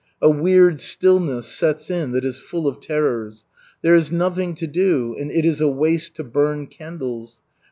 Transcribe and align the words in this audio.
A 0.19 0.31
weird 0.31 0.81
stillness 0.81 1.45
sets 1.45 1.91
in 1.91 2.11
that 2.13 2.25
is 2.25 2.39
full 2.39 2.65
of 2.67 2.79
terrors. 2.81 3.45
There 3.83 3.93
is 3.95 4.11
nothing 4.11 4.55
to 4.55 4.65
do, 4.65 5.15
and 5.19 5.29
it 5.29 5.45
is 5.45 5.61
a 5.61 5.67
waste 5.67 6.15
to 6.15 6.23
burn 6.23 6.65
candles. 6.65 7.39